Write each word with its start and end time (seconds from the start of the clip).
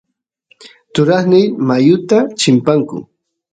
turasniy 0.93 1.45
mayuta 1.67 2.17
chimpanku 2.39 2.95